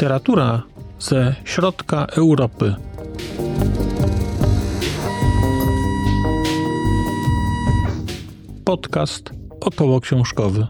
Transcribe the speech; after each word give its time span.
Literatura 0.00 0.62
ze 0.98 1.34
środka 1.44 2.06
Europy. 2.06 2.74
Podcast 8.64 9.30
około 9.60 10.00
książkowy. 10.00 10.66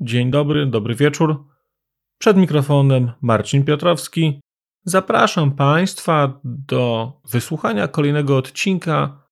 Dzień 0.00 0.30
dobry, 0.30 0.66
dobry 0.66 0.94
wieczór. 0.94 1.44
Przed 2.18 2.36
mikrofonem 2.36 3.12
Marcin 3.22 3.64
Piotrowski. 3.64 4.40
Zapraszam 4.84 5.52
Państwa 5.52 6.40
do 6.44 7.12
wysłuchania 7.30 7.88
kolejnego 7.88 8.36
odcinka 8.36 9.26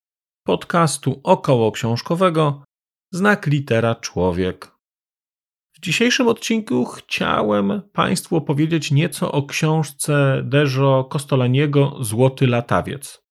podcastu 0.47 1.21
około 1.23 1.73
książkowego 1.73 2.63
Znak 3.13 3.47
litera 3.47 3.95
człowiek. 3.95 4.72
Dzisiejszym 5.85 6.29
odcinku 6.29 6.85
chciałem 6.85 7.83
Państwu 7.93 8.37
opowiedzieć 8.37 8.91
nieco 8.91 9.33
o 9.33 9.43
książce 9.43 10.43
Dejo 10.45 11.05
Kostolaniego 11.05 11.97
Złoty 12.01 12.47
latawiec. 12.47 13.23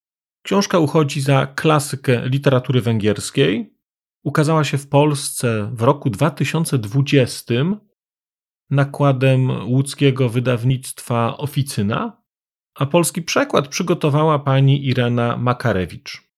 Książka 0.43 0.79
uchodzi 0.79 1.21
za 1.21 1.45
klasykę 1.45 2.29
literatury 2.29 2.81
węgierskiej. 2.81 3.75
Ukazała 4.23 4.63
się 4.63 4.77
w 4.77 4.89
Polsce 4.89 5.71
w 5.73 5.81
roku 5.81 6.09
2020 6.09 7.53
nakładem 8.69 9.69
łódzkiego 9.69 10.29
wydawnictwa 10.29 11.37
Oficyna, 11.37 12.21
a 12.75 12.85
polski 12.85 13.21
przekład 13.21 13.67
przygotowała 13.67 14.39
pani 14.39 14.85
Irena 14.87 15.37
Makarewicz. 15.37 16.31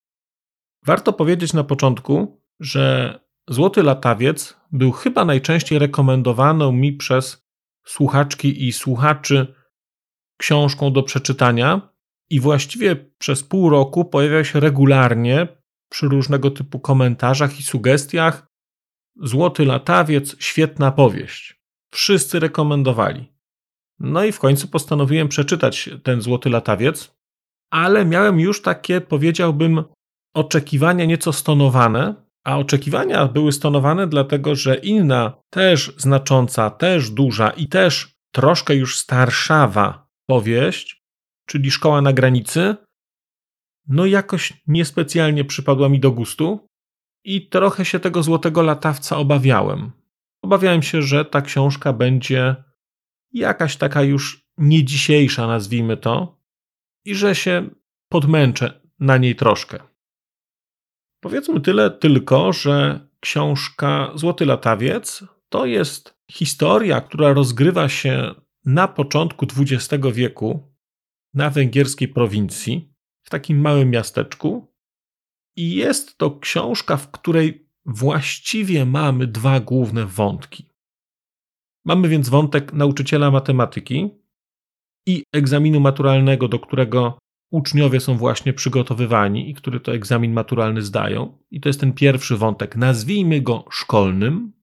Warto 0.85 1.13
powiedzieć 1.13 1.53
na 1.53 1.63
początku, 1.63 2.41
że 2.59 3.19
Złoty 3.49 3.83
Latawiec 3.83 4.62
był 4.73 4.91
chyba 4.91 5.25
najczęściej 5.25 5.79
rekomendowaną 5.79 6.71
mi 6.71 6.93
przez 6.93 7.43
słuchaczki 7.85 8.67
i 8.67 8.73
słuchaczy 8.73 9.55
książką 10.37 10.93
do 10.93 11.03
przeczytania 11.03 11.93
i 12.29 12.39
właściwie 12.39 12.95
przez 12.95 13.43
pół 13.43 13.69
roku 13.69 14.05
pojawia 14.05 14.43
się 14.43 14.59
regularnie 14.59 15.47
przy 15.89 16.07
różnego 16.07 16.51
typu 16.51 16.79
komentarzach 16.79 17.59
i 17.59 17.63
sugestiach. 17.63 18.47
Złoty 19.15 19.65
Latawiec, 19.65 20.35
świetna 20.39 20.91
powieść. 20.91 21.61
Wszyscy 21.93 22.39
rekomendowali. 22.39 23.33
No 23.99 24.23
i 24.23 24.31
w 24.31 24.39
końcu 24.39 24.67
postanowiłem 24.67 25.27
przeczytać 25.27 25.89
ten 26.03 26.21
Złoty 26.21 26.49
Latawiec, 26.49 27.15
ale 27.71 28.05
miałem 28.05 28.39
już 28.39 28.61
takie, 28.61 29.01
powiedziałbym, 29.01 29.83
oczekiwania 30.33 31.05
nieco 31.05 31.33
stonowane, 31.33 32.15
a 32.43 32.57
oczekiwania 32.57 33.27
były 33.27 33.51
stonowane 33.51 34.07
dlatego, 34.07 34.55
że 34.55 34.75
inna, 34.75 35.41
też 35.49 35.93
znacząca, 35.97 36.69
też 36.69 37.09
duża 37.09 37.49
i 37.49 37.67
też 37.67 38.15
troszkę 38.31 38.75
już 38.75 38.97
starszawa 38.97 40.07
powieść, 40.25 41.03
czyli 41.45 41.71
Szkoła 41.71 42.01
na 42.01 42.13
granicy, 42.13 42.75
no 43.87 44.05
jakoś 44.05 44.53
niespecjalnie 44.67 45.45
przypadła 45.45 45.89
mi 45.89 45.99
do 45.99 46.11
gustu 46.11 46.67
i 47.23 47.49
trochę 47.49 47.85
się 47.85 47.99
tego 47.99 48.23
złotego 48.23 48.61
latawca 48.61 49.17
obawiałem. 49.17 49.91
Obawiałem 50.41 50.81
się, 50.81 51.01
że 51.01 51.25
ta 51.25 51.41
książka 51.41 51.93
będzie 51.93 52.55
jakaś 53.31 53.77
taka 53.77 54.01
już 54.01 54.47
nie 54.57 54.83
dzisiejsza, 54.83 55.47
nazwijmy 55.47 55.97
to, 55.97 56.39
i 57.05 57.15
że 57.15 57.35
się 57.35 57.69
podmęczę 58.09 58.81
na 58.99 59.17
niej 59.17 59.35
troszkę. 59.35 59.92
Powiedzmy 61.23 61.61
tyle 61.61 61.91
tylko, 61.91 62.53
że 62.53 63.07
książka 63.19 64.11
Złoty 64.15 64.45
Latawiec 64.45 65.23
to 65.49 65.65
jest 65.65 66.17
historia, 66.31 67.01
która 67.01 67.33
rozgrywa 67.33 67.89
się 67.89 68.35
na 68.65 68.87
początku 68.87 69.45
XX 69.57 70.07
wieku 70.13 70.73
na 71.33 71.49
węgierskiej 71.49 72.07
prowincji, 72.07 72.93
w 73.23 73.29
takim 73.29 73.61
małym 73.61 73.89
miasteczku. 73.89 74.73
I 75.55 75.75
jest 75.75 76.17
to 76.17 76.39
książka, 76.39 76.97
w 76.97 77.11
której 77.11 77.69
właściwie 77.85 78.85
mamy 78.85 79.27
dwa 79.27 79.59
główne 79.59 80.05
wątki. 80.05 80.69
Mamy 81.85 82.09
więc 82.09 82.29
wątek 82.29 82.73
nauczyciela 82.73 83.31
matematyki 83.31 84.09
i 85.07 85.23
egzaminu 85.33 85.79
maturalnego, 85.79 86.47
do 86.47 86.59
którego 86.59 87.17
uczniowie 87.53 87.99
są 87.99 88.17
właśnie 88.17 88.53
przygotowywani 88.53 89.49
i 89.49 89.53
który 89.53 89.79
to 89.79 89.93
egzamin 89.93 90.33
maturalny 90.33 90.81
zdają. 90.81 91.37
I 91.51 91.61
to 91.61 91.69
jest 91.69 91.79
ten 91.79 91.93
pierwszy 91.93 92.37
wątek, 92.37 92.75
nazwijmy 92.75 93.41
go 93.41 93.65
szkolnym. 93.71 94.53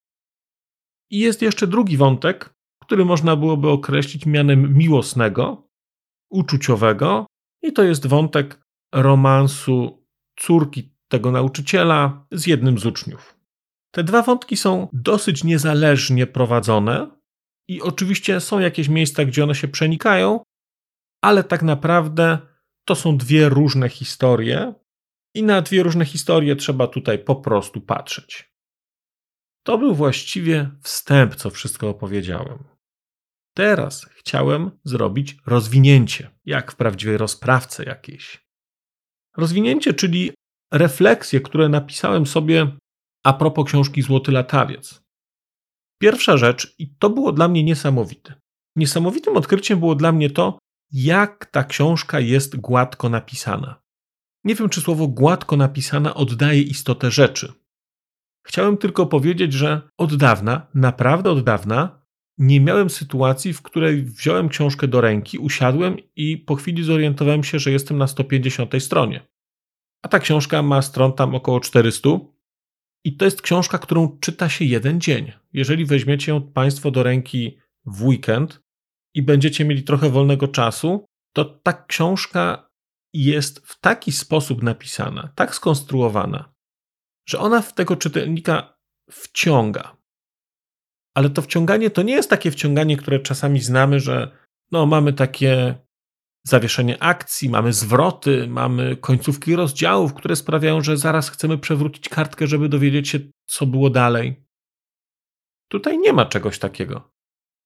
I 1.11 1.19
jest 1.19 1.43
jeszcze 1.43 1.67
drugi 1.67 1.97
wątek, 1.97 2.55
który 2.83 3.05
można 3.05 3.37
byłoby 3.37 3.69
określić 3.69 4.27
mianem 4.27 4.77
miłosnego, 4.77 5.69
uczuciowego, 6.31 7.27
i 7.63 7.73
to 7.73 7.83
jest 7.83 8.07
wątek 8.07 8.61
romansu 8.95 10.07
córki 10.39 10.95
tego 11.09 11.31
nauczyciela 11.31 12.27
z 12.33 12.47
jednym 12.47 12.79
z 12.79 12.87
uczniów. 12.87 13.37
Te 13.95 14.05
dwa 14.05 14.23
wątki 14.23 14.57
są 14.57 14.89
dosyć 14.93 15.45
niezależnie 15.45 16.27
prowadzone 16.27 17.11
i 17.69 17.83
oczywiście 17.83 18.41
są 18.41 18.59
jakieś 18.59 18.89
miejsca, 18.89 19.25
gdzie 19.25 19.45
one 19.45 19.55
się 19.55 19.69
przenikają, 19.69 20.41
ale 21.25 21.45
tak 21.45 21.63
naprawdę 21.63 22.50
to 22.91 22.95
są 22.95 23.17
dwie 23.17 23.49
różne 23.49 23.89
historie 23.89 24.75
i 25.35 25.43
na 25.43 25.63
dwie 25.63 25.83
różne 25.83 26.05
historie 26.05 26.57
trzeba 26.57 26.87
tutaj 26.87 27.19
po 27.19 27.37
prostu 27.37 27.81
patrzeć. 27.81 28.53
To 29.67 29.79
był 29.79 29.95
właściwie 29.95 30.71
wstęp, 30.83 31.35
co 31.35 31.51
wszystko 31.51 31.89
opowiedziałem. 31.89 32.65
Teraz 33.55 34.05
chciałem 34.05 34.71
zrobić 34.85 35.37
rozwinięcie, 35.47 36.31
jak 36.45 36.73
w 36.73 36.77
prawdziwej 36.77 37.19
rozprawce 37.19 37.85
jakiejś. 37.85 38.47
Rozwinięcie, 39.37 39.95
czyli 39.95 40.33
refleksje, 40.73 41.41
które 41.41 41.69
napisałem 41.69 42.27
sobie 42.27 42.77
a 43.25 43.33
propos 43.33 43.67
książki 43.67 44.03
Złoty 44.03 44.33
Latawiec. 44.33 45.03
Pierwsza 46.01 46.37
rzecz, 46.37 46.75
i 46.79 46.95
to 46.97 47.11
było 47.11 47.33
dla 47.33 47.49
mnie 47.49 47.65
niesamowite. 47.65 48.35
Niesamowitym 48.77 49.37
odkryciem 49.37 49.79
było 49.79 49.95
dla 49.95 50.13
mnie 50.13 50.31
to, 50.31 50.59
jak 50.93 51.47
ta 51.47 51.65
książka 51.65 52.21
jest 52.21 52.57
gładko 52.57 53.09
napisana. 53.09 53.83
Nie 54.45 54.55
wiem, 54.55 54.69
czy 54.69 54.81
słowo 54.81 55.09
gładko 55.09 55.57
napisana 55.57 56.15
oddaje 56.15 56.63
istotę 56.63 57.11
rzeczy. 57.11 57.53
Chciałem 58.47 58.77
tylko 58.77 59.07
powiedzieć, 59.07 59.53
że 59.53 59.81
od 59.99 60.17
dawna, 60.17 60.67
naprawdę 60.75 61.31
od 61.31 61.45
dawna, 61.45 62.01
nie 62.39 62.61
miałem 62.61 62.91
sytuacji, 62.91 63.53
w 63.53 63.63
której 63.63 64.03
wziąłem 64.03 64.49
książkę 64.49 64.89
do 64.89 65.01
ręki, 65.01 65.39
usiadłem 65.39 65.97
i 66.17 66.39
po 66.39 66.55
chwili 66.55 66.83
zorientowałem 66.83 67.45
się, 67.45 67.59
że 67.59 67.71
jestem 67.71 67.99
na 67.99 68.07
150 68.07 68.83
stronie. 68.83 69.27
A 70.03 70.09
ta 70.09 70.19
książka 70.19 70.63
ma 70.63 70.83
stron 70.83 71.13
tam 71.13 71.35
około 71.35 71.61
400. 71.61 72.09
I 73.05 73.17
to 73.17 73.25
jest 73.25 73.43
książka, 73.43 73.79
którą 73.79 74.19
czyta 74.21 74.49
się 74.49 74.65
jeden 74.65 75.01
dzień. 75.01 75.33
Jeżeli 75.53 75.85
weźmiecie 75.85 76.33
ją 76.33 76.43
Państwo 76.43 76.91
do 76.91 77.03
ręki 77.03 77.59
w 77.87 78.05
weekend, 78.05 78.63
i 79.15 79.23
będziecie 79.23 79.65
mieli 79.65 79.83
trochę 79.83 80.11
wolnego 80.11 80.49
czasu, 80.49 81.07
to 81.35 81.45
ta 81.45 81.73
książka 81.73 82.71
jest 83.13 83.67
w 83.67 83.81
taki 83.81 84.13
sposób 84.13 84.63
napisana, 84.63 85.33
tak 85.35 85.55
skonstruowana, 85.55 86.55
że 87.29 87.39
ona 87.39 87.63
w 87.63 87.75
tego 87.75 87.97
czytelnika 87.97 88.79
wciąga. 89.11 89.97
Ale 91.15 91.31
to 91.31 91.43
wciąganie 91.43 91.91
to 91.91 92.03
nie 92.03 92.13
jest 92.13 92.31
takie 92.31 92.51
wciąganie, 92.51 92.97
które 92.97 93.21
czasami 93.21 93.61
znamy, 93.61 94.01
że 94.01 94.37
no, 94.73 94.87
mamy 94.87 95.13
takie 95.13 95.79
zawieszenie 96.47 97.03
akcji, 97.03 97.49
mamy 97.49 97.73
zwroty, 97.73 98.47
mamy 98.49 98.97
końcówki 98.97 99.57
rozdziałów, 99.57 100.15
które 100.15 100.37
sprawiają, 100.37 100.81
że 100.81 100.97
zaraz 100.97 101.31
chcemy 101.31 101.59
przewrócić 101.59 102.09
kartkę, 102.09 102.47
żeby 102.47 102.69
dowiedzieć 102.69 103.09
się, 103.09 103.19
co 103.47 103.67
było 103.67 103.91
dalej. 103.91 104.47
Tutaj 105.69 105.99
nie 105.99 106.13
ma 106.13 106.27
czegoś 106.27 106.59
takiego. 106.59 107.13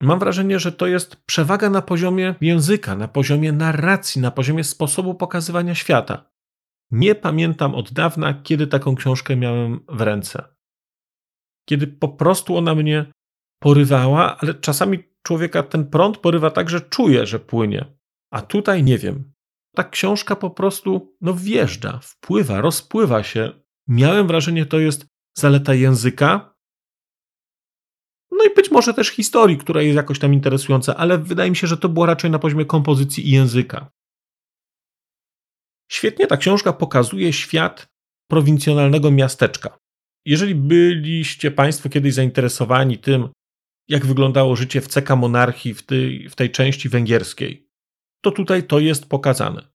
Mam 0.05 0.19
wrażenie, 0.19 0.59
że 0.59 0.73
to 0.73 0.87
jest 0.87 1.17
przewaga 1.17 1.71
na 1.71 1.83
poziomie 1.83 2.35
języka, 2.41 2.97
na 2.97 3.09
poziomie 3.09 3.53
narracji, 3.53 4.21
na 4.21 4.31
poziomie 4.31 4.65
sposobu 4.65 5.15
pokazywania 5.15 5.75
świata. 5.75 6.31
Nie 6.91 7.15
pamiętam 7.15 7.75
od 7.75 7.93
dawna, 7.93 8.35
kiedy 8.35 8.67
taką 8.67 8.95
książkę 8.95 9.37
miałem 9.37 9.81
w 9.89 10.01
ręce. 10.01 10.45
Kiedy 11.69 11.87
po 11.87 12.09
prostu 12.09 12.57
ona 12.57 12.75
mnie 12.75 13.07
porywała, 13.63 14.39
ale 14.39 14.55
czasami 14.55 14.99
człowieka 15.23 15.63
ten 15.63 15.87
prąd 15.87 16.19
porywa 16.19 16.51
tak, 16.51 16.71
że 16.71 16.81
czuje, 16.81 17.27
że 17.27 17.39
płynie. 17.39 17.85
A 18.31 18.43
tutaj 18.43 18.83
nie 18.83 18.99
wiem. 18.99 19.33
Ta 19.75 19.85
książka 19.85 20.37
po 20.37 20.51
prostu 20.51 21.17
no 21.21 21.35
wjeżdża, 21.35 21.99
wpływa, 22.03 22.61
rozpływa 22.61 23.23
się. 23.23 23.53
Miałem 23.89 24.27
wrażenie, 24.27 24.67
to 24.67 24.79
jest 24.79 25.07
zaleta 25.39 25.75
języka, 25.75 26.54
no 28.45 28.51
i 28.51 28.55
być 28.55 28.71
może 28.71 28.95
też 28.95 29.09
historii, 29.09 29.59
która 29.59 29.83
jest 29.83 29.97
jakoś 29.97 30.19
tam 30.19 30.35
interesująca, 30.35 30.97
ale 30.97 31.19
wydaje 31.19 31.51
mi 31.51 31.57
się, 31.57 31.67
że 31.67 31.77
to 31.77 31.89
było 31.89 32.07
raczej 32.07 32.31
na 32.31 32.39
poziomie 32.39 32.65
kompozycji 32.65 33.29
i 33.29 33.31
języka. 33.31 33.91
Świetnie 35.91 36.27
ta 36.27 36.37
książka 36.37 36.73
pokazuje 36.73 37.33
świat 37.33 37.87
prowincjonalnego 38.31 39.11
miasteczka. 39.11 39.79
Jeżeli 40.27 40.55
byliście 40.55 41.51
Państwo 41.51 41.89
kiedyś 41.89 42.15
zainteresowani 42.15 42.99
tym, 42.99 43.29
jak 43.89 44.07
wyglądało 44.07 44.57
życie 44.57 44.81
w 44.81 44.89
CK 44.89 45.17
monarchii 45.17 45.75
w 45.75 45.83
tej, 45.83 46.29
w 46.29 46.35
tej 46.35 46.51
części 46.51 46.89
węgierskiej, 46.89 47.69
to 48.25 48.31
tutaj 48.31 48.67
to 48.67 48.79
jest 48.79 49.09
pokazane. 49.09 49.69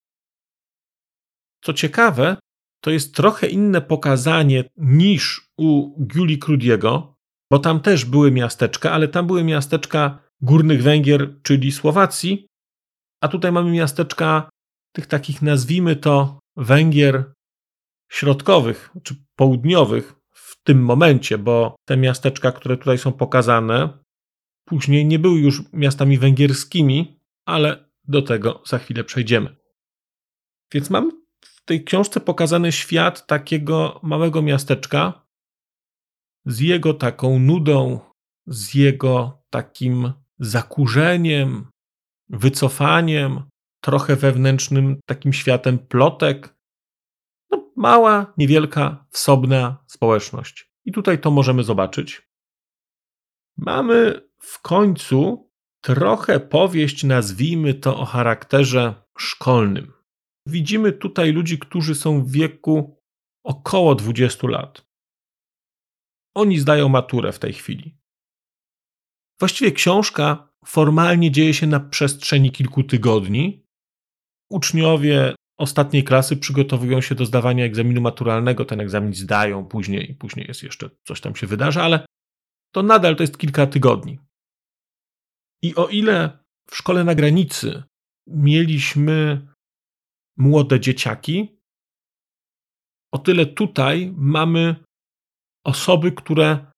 Co 1.64 1.74
ciekawe, 1.74 2.38
to 2.84 2.92
jest 2.92 3.16
trochę 3.16 3.48
inne 3.48 3.82
pokazanie 3.82 4.64
niż 4.78 5.50
u 5.58 6.00
Giuli 6.06 6.40
Krudiego, 6.40 7.19
bo 7.52 7.60
tam 7.60 7.80
też 7.80 8.06
były 8.06 8.32
miasteczka, 8.32 8.92
ale 8.92 9.08
tam 9.08 9.28
były 9.28 9.44
miasteczka 9.44 10.20
górnych 10.42 10.84
Węgier, 10.84 11.42
czyli 11.44 11.72
Słowacji, 11.72 12.48
a 13.22 13.28
tutaj 13.28 13.52
mamy 13.52 13.72
miasteczka 13.72 14.50
tych 14.92 15.08
takich, 15.08 15.42
nazwijmy 15.42 15.96
to, 15.96 16.40
Węgier 16.58 17.34
środkowych 18.12 18.90
czy 19.04 19.16
południowych 19.36 20.16
w 20.32 20.64
tym 20.64 20.84
momencie, 20.84 21.38
bo 21.38 21.76
te 21.86 21.98
miasteczka, 21.98 22.52
które 22.52 22.78
tutaj 22.78 22.98
są 22.98 23.12
pokazane, 23.12 23.90
później 24.66 25.06
nie 25.06 25.20
były 25.20 25.40
już 25.40 25.64
miastami 25.74 26.18
węgierskimi, 26.18 27.20
ale 27.46 27.90
do 28.04 28.22
tego 28.22 28.64
za 28.68 28.80
chwilę 28.80 29.04
przejdziemy. 29.04 29.56
Więc 30.74 30.90
mam 30.90 31.12
w 31.42 31.66
tej 31.66 31.84
książce 31.84 32.20
pokazany 32.20 32.72
świat 32.72 33.28
takiego 33.28 34.00
małego 34.04 34.42
miasteczka 34.42 35.29
z 36.50 36.60
jego 36.60 36.94
taką 36.94 37.40
nudą, 37.40 38.00
z 38.48 38.74
jego 38.74 39.44
takim 39.50 40.14
zakurzeniem, 40.40 41.68
wycofaniem, 42.30 43.42
trochę 43.82 44.16
wewnętrznym 44.16 45.00
takim 45.06 45.34
światem 45.34 45.80
plotek. 45.80 46.56
No, 47.52 47.72
mała, 47.76 48.34
niewielka, 48.38 49.06
wsobna 49.10 49.84
społeczność. 49.88 50.72
I 50.86 50.92
tutaj 50.92 51.22
to 51.22 51.32
możemy 51.32 51.64
zobaczyć. 51.64 52.30
Mamy 53.58 54.30
w 54.40 54.62
końcu 54.62 55.50
trochę 55.82 56.40
powieść, 56.40 57.04
nazwijmy 57.04 57.74
to 57.74 57.98
o 57.98 58.06
charakterze 58.06 58.94
szkolnym. 59.18 59.94
Widzimy 60.46 60.92
tutaj 60.92 61.32
ludzi, 61.32 61.60
którzy 61.60 61.96
są 61.96 62.24
w 62.24 62.32
wieku 62.32 62.98
około 63.44 63.96
20 63.96 64.48
lat. 64.48 64.89
Oni 66.36 66.60
zdają 66.60 66.90
maturę 66.90 67.32
w 67.32 67.40
tej 67.40 67.54
chwili. 67.54 67.98
Właściwie 69.40 69.72
książka 69.72 70.50
formalnie 70.66 71.32
dzieje 71.32 71.54
się 71.54 71.68
na 71.68 71.80
przestrzeni 71.80 72.52
kilku 72.52 72.84
tygodni. 72.84 73.66
Uczniowie 74.50 75.36
ostatniej 75.58 76.04
klasy 76.04 76.38
przygotowują 76.38 77.02
się 77.02 77.16
do 77.16 77.26
zdawania 77.26 77.66
egzaminu 77.66 78.02
maturalnego, 78.02 78.66
ten 78.66 78.80
egzamin 78.80 79.14
zdają 79.14 79.66
później, 79.66 80.16
później 80.16 80.46
jest 80.48 80.64
jeszcze 80.64 80.90
coś 81.08 81.22
tam 81.22 81.36
się 81.36 81.48
wydarza, 81.48 81.84
ale 81.84 82.06
to 82.74 82.84
nadal 82.84 83.16
to 83.16 83.24
jest 83.24 83.38
kilka 83.38 83.68
tygodni. 83.68 84.20
I 85.62 85.76
o 85.76 85.88
ile 85.88 86.40
w 86.72 86.76
szkole 86.76 87.04
na 87.04 87.16
granicy 87.16 87.84
mieliśmy 88.28 89.48
młode 90.38 90.80
dzieciaki, 90.80 91.60
o 93.14 93.18
tyle 93.18 93.46
tutaj 93.46 94.14
mamy 94.18 94.76
osoby, 95.70 96.12
które 96.12 96.72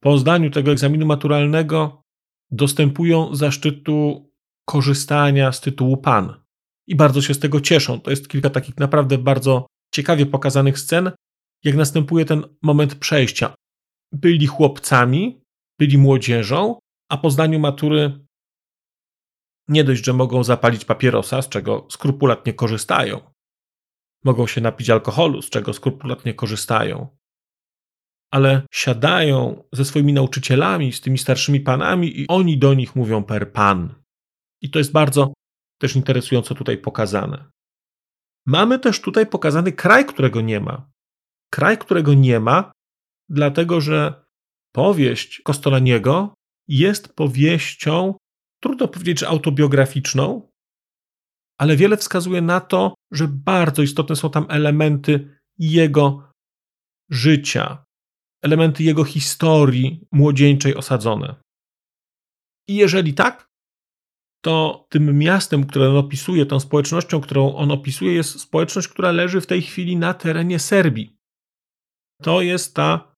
po 0.00 0.18
zdaniu 0.18 0.50
tego 0.50 0.72
egzaminu 0.72 1.06
maturalnego 1.06 2.02
dostępują 2.50 3.34
zaszczytu 3.34 4.30
korzystania 4.68 5.52
z 5.52 5.60
tytułu 5.60 5.96
pan. 5.96 6.44
I 6.86 6.96
bardzo 6.96 7.22
się 7.22 7.34
z 7.34 7.38
tego 7.38 7.60
cieszą. 7.60 8.00
To 8.00 8.10
jest 8.10 8.28
kilka 8.28 8.50
takich 8.50 8.76
naprawdę 8.78 9.18
bardzo 9.18 9.66
ciekawie 9.94 10.26
pokazanych 10.26 10.78
scen, 10.78 11.12
jak 11.64 11.76
następuje 11.76 12.24
ten 12.24 12.44
moment 12.62 12.94
przejścia. 12.94 13.54
Byli 14.12 14.46
chłopcami, 14.46 15.40
byli 15.78 15.98
młodzieżą, 15.98 16.78
a 17.08 17.16
po 17.16 17.30
zdaniu 17.30 17.58
matury 17.60 18.26
nie 19.68 19.84
dość, 19.84 20.04
że 20.04 20.12
mogą 20.12 20.44
zapalić 20.44 20.84
papierosa, 20.84 21.42
z 21.42 21.48
czego 21.48 21.86
skrupulatnie 21.90 22.54
korzystają. 22.54 23.20
Mogą 24.24 24.46
się 24.46 24.60
napić 24.60 24.90
alkoholu, 24.90 25.42
z 25.42 25.50
czego 25.50 25.72
skrupulatnie 25.72 26.34
korzystają. 26.34 27.16
Ale 28.34 28.66
siadają 28.72 29.64
ze 29.72 29.84
swoimi 29.84 30.12
nauczycielami, 30.12 30.92
z 30.92 31.00
tymi 31.00 31.18
starszymi 31.18 31.60
panami, 31.60 32.20
i 32.20 32.26
oni 32.28 32.58
do 32.58 32.74
nich 32.74 32.96
mówią 32.96 33.24
per 33.24 33.52
pan. 33.52 33.94
I 34.62 34.70
to 34.70 34.78
jest 34.78 34.92
bardzo 34.92 35.32
też 35.80 35.96
interesująco 35.96 36.54
tutaj 36.54 36.78
pokazane. 36.78 37.50
Mamy 38.46 38.78
też 38.78 39.00
tutaj 39.00 39.26
pokazany 39.26 39.72
kraj, 39.72 40.06
którego 40.06 40.40
nie 40.40 40.60
ma. 40.60 40.90
Kraj, 41.50 41.78
którego 41.78 42.14
nie 42.14 42.40
ma, 42.40 42.72
dlatego 43.28 43.80
że 43.80 44.24
powieść 44.72 45.40
Kostolaniego 45.44 46.34
jest 46.68 47.14
powieścią, 47.14 48.14
trudno 48.62 48.88
powiedzieć, 48.88 49.20
że 49.20 49.28
autobiograficzną, 49.28 50.48
ale 51.58 51.76
wiele 51.76 51.96
wskazuje 51.96 52.40
na 52.42 52.60
to, 52.60 52.94
że 53.12 53.28
bardzo 53.28 53.82
istotne 53.82 54.16
są 54.16 54.30
tam 54.30 54.46
elementy 54.48 55.38
jego 55.58 56.32
życia, 57.10 57.84
elementy 58.44 58.84
jego 58.84 59.04
historii 59.04 60.06
młodzieńczej 60.12 60.76
osadzone. 60.76 61.34
I 62.68 62.74
jeżeli 62.74 63.14
tak, 63.14 63.50
to 64.44 64.86
tym 64.90 65.18
miastem, 65.18 65.66
które 65.66 65.88
on 65.88 65.96
opisuje, 65.96 66.46
tą 66.46 66.60
społecznością, 66.60 67.20
którą 67.20 67.54
on 67.54 67.70
opisuje, 67.70 68.14
jest 68.14 68.40
społeczność, 68.40 68.88
która 68.88 69.12
leży 69.12 69.40
w 69.40 69.46
tej 69.46 69.62
chwili 69.62 69.96
na 69.96 70.14
terenie 70.14 70.58
Serbii. 70.58 71.16
To 72.22 72.42
jest 72.42 72.74
ta 72.74 73.16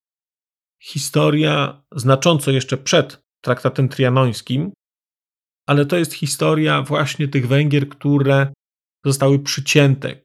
historia 0.83 1.83
znacząco 1.93 2.51
jeszcze 2.51 2.77
przed 2.77 3.25
traktatem 3.45 3.89
trianońskim, 3.89 4.73
ale 5.69 5.87
to 5.87 5.97
jest 5.97 6.13
historia 6.13 6.83
właśnie 6.83 7.29
tych 7.29 7.49
Węgier, 7.49 7.89
które 7.89 8.53
zostały 9.05 9.39
przycięte, 9.39 10.21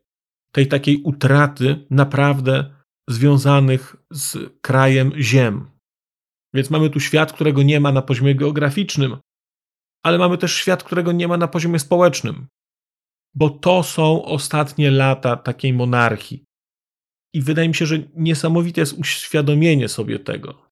tej 0.51 0.67
takiej 0.67 1.01
utraty 1.03 1.87
naprawdę 1.89 2.80
związanych 3.11 3.95
z 4.11 4.37
krajem 4.61 5.11
ziem. 5.17 5.71
Więc 6.53 6.69
mamy 6.69 6.89
tu 6.89 6.99
świat, 6.99 7.33
którego 7.33 7.63
nie 7.63 7.79
ma 7.79 7.91
na 7.91 8.01
poziomie 8.01 8.35
geograficznym, 8.35 9.17
ale 10.03 10.17
mamy 10.17 10.37
też 10.37 10.55
świat, 10.55 10.83
którego 10.83 11.11
nie 11.11 11.27
ma 11.27 11.37
na 11.37 11.47
poziomie 11.47 11.79
społecznym, 11.79 12.47
bo 13.35 13.49
to 13.49 13.83
są 13.83 14.25
ostatnie 14.25 14.91
lata 14.91 15.35
takiej 15.35 15.73
monarchii. 15.73 16.43
I 17.33 17.41
wydaje 17.41 17.67
mi 17.67 17.75
się, 17.75 17.85
że 17.85 18.03
niesamowite 18.15 18.81
jest 18.81 18.93
uświadomienie 18.93 19.89
sobie 19.89 20.19
tego. 20.19 20.71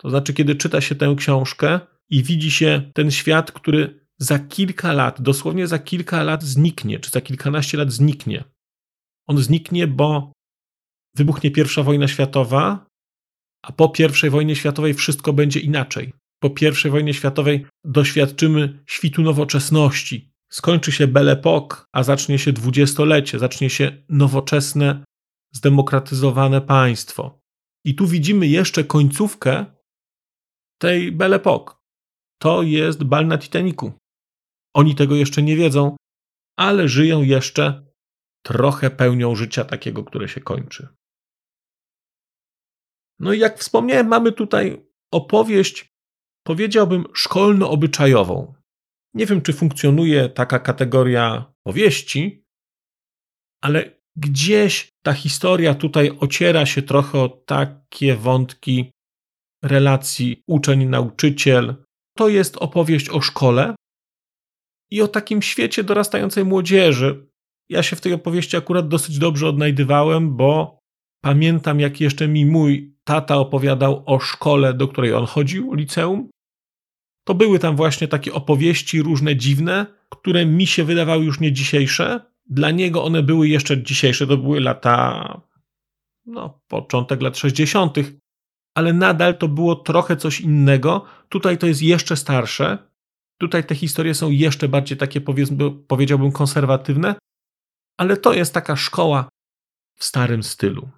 To 0.00 0.10
znaczy, 0.10 0.34
kiedy 0.34 0.56
czyta 0.56 0.80
się 0.80 0.94
tę 0.94 1.14
książkę 1.18 1.80
i 2.10 2.22
widzi 2.22 2.50
się 2.50 2.90
ten 2.94 3.10
świat, 3.10 3.52
który 3.52 4.06
za 4.18 4.38
kilka 4.38 4.92
lat, 4.92 5.20
dosłownie 5.20 5.66
za 5.66 5.78
kilka 5.78 6.22
lat 6.22 6.42
zniknie, 6.42 6.98
czy 6.98 7.10
za 7.10 7.20
kilkanaście 7.20 7.78
lat 7.78 7.92
zniknie. 7.92 8.44
On 9.26 9.38
zniknie, 9.38 9.86
bo 9.86 10.32
wybuchnie 11.14 11.50
pierwsza 11.50 11.82
wojna 11.82 12.08
światowa, 12.08 12.86
a 13.62 13.72
po 13.72 13.88
pierwszej 13.88 14.30
wojnie 14.30 14.56
światowej 14.56 14.94
wszystko 14.94 15.32
będzie 15.32 15.60
inaczej. 15.60 16.12
Po 16.40 16.50
pierwszej 16.50 16.90
wojnie 16.90 17.14
światowej 17.14 17.66
doświadczymy 17.84 18.84
świtu 18.86 19.22
nowoczesności. 19.22 20.32
Skończy 20.50 20.92
się 20.92 21.06
Belle 21.06 21.36
Époque, 21.36 21.76
a 21.92 22.02
zacznie 22.02 22.38
się 22.38 22.52
dwudziestolecie, 22.52 23.38
zacznie 23.38 23.70
się 23.70 24.04
nowoczesne, 24.08 25.04
zdemokratyzowane 25.52 26.60
państwo. 26.60 27.40
I 27.84 27.94
tu 27.94 28.06
widzimy 28.06 28.46
jeszcze 28.46 28.84
końcówkę 28.84 29.66
tej 30.78 31.12
Belle 31.12 31.38
Époque. 31.38 31.74
To 32.38 32.62
jest 32.62 33.04
bal 33.04 33.26
na 33.26 33.38
Titanicu. 33.38 33.92
Oni 34.74 34.94
tego 34.94 35.14
jeszcze 35.14 35.42
nie 35.42 35.56
wiedzą, 35.56 35.96
ale 36.56 36.88
żyją 36.88 37.22
jeszcze, 37.22 37.87
trochę 38.42 38.90
pełnią 38.90 39.34
życia 39.34 39.64
takiego, 39.64 40.04
które 40.04 40.28
się 40.28 40.40
kończy. 40.40 40.88
No 43.18 43.32
i 43.32 43.38
jak 43.38 43.58
wspomniałem, 43.58 44.08
mamy 44.08 44.32
tutaj 44.32 44.86
opowieść, 45.12 45.94
powiedziałbym, 46.46 47.04
szkolno-obyczajową. 47.14 48.54
Nie 49.14 49.26
wiem, 49.26 49.42
czy 49.42 49.52
funkcjonuje 49.52 50.28
taka 50.28 50.58
kategoria 50.58 51.52
powieści, 51.62 52.44
ale 53.60 53.98
gdzieś 54.16 54.88
ta 55.02 55.12
historia 55.12 55.74
tutaj 55.74 56.18
ociera 56.20 56.66
się 56.66 56.82
trochę 56.82 57.18
o 57.18 57.28
takie 57.28 58.16
wątki 58.16 58.90
relacji 59.62 60.42
uczeń-nauczyciel. 60.46 61.84
To 62.16 62.28
jest 62.28 62.56
opowieść 62.56 63.08
o 63.08 63.20
szkole 63.20 63.74
i 64.90 65.02
o 65.02 65.08
takim 65.08 65.42
świecie 65.42 65.84
dorastającej 65.84 66.44
młodzieży. 66.44 67.27
Ja 67.68 67.82
się 67.82 67.96
w 67.96 68.00
tej 68.00 68.12
opowieści 68.12 68.56
akurat 68.56 68.88
dosyć 68.88 69.18
dobrze 69.18 69.48
odnajdywałem, 69.48 70.36
bo 70.36 70.78
pamiętam, 71.20 71.80
jak 71.80 72.00
jeszcze 72.00 72.28
mi 72.28 72.46
mój 72.46 72.96
tata 73.04 73.36
opowiadał 73.36 74.02
o 74.06 74.20
szkole, 74.20 74.74
do 74.74 74.88
której 74.88 75.14
on 75.14 75.26
chodził, 75.26 75.74
liceum. 75.74 76.30
To 77.24 77.34
były 77.34 77.58
tam 77.58 77.76
właśnie 77.76 78.08
takie 78.08 78.32
opowieści 78.32 79.02
różne 79.02 79.36
dziwne, 79.36 79.86
które 80.10 80.46
mi 80.46 80.66
się 80.66 80.84
wydawały 80.84 81.24
już 81.24 81.40
nie 81.40 81.52
dzisiejsze. 81.52 82.20
Dla 82.46 82.70
niego 82.70 83.04
one 83.04 83.22
były 83.22 83.48
jeszcze 83.48 83.82
dzisiejsze, 83.82 84.26
to 84.26 84.36
były 84.36 84.60
lata 84.60 85.40
no, 86.26 86.60
początek 86.68 87.22
lat 87.22 87.38
60., 87.38 87.96
ale 88.74 88.92
nadal 88.92 89.38
to 89.38 89.48
było 89.48 89.76
trochę 89.76 90.16
coś 90.16 90.40
innego. 90.40 91.04
Tutaj 91.28 91.58
to 91.58 91.66
jest 91.66 91.82
jeszcze 91.82 92.16
starsze. 92.16 92.78
Tutaj 93.40 93.64
te 93.64 93.74
historie 93.74 94.14
są 94.14 94.30
jeszcze 94.30 94.68
bardziej 94.68 94.98
takie, 94.98 95.20
powiedziałbym, 95.88 96.32
konserwatywne, 96.32 97.14
ale 97.98 98.16
to 98.16 98.32
jest 98.32 98.54
taka 98.54 98.76
szkoła 98.76 99.28
w 99.98 100.04
starym 100.04 100.42
stylu. 100.42 100.88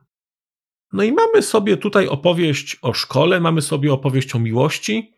No 0.93 1.03
i 1.03 1.13
mamy 1.13 1.43
sobie 1.43 1.77
tutaj 1.77 2.09
opowieść 2.09 2.79
o 2.83 2.93
szkole, 2.93 3.41
mamy 3.41 3.63
sobie 3.63 3.93
opowieść 3.93 4.35
o 4.35 4.39
miłości. 4.39 5.15